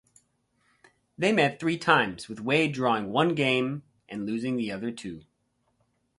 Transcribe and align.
They 1.15 1.31
met 1.31 1.59
three 1.59 1.77
times, 1.77 2.27
with 2.27 2.39
Wade 2.39 2.73
drawing 2.73 3.11
one 3.11 3.35
game 3.35 3.83
and 4.09 4.25
losing 4.25 4.57
the 4.57 4.71
other 4.71 4.89
two. 4.89 5.21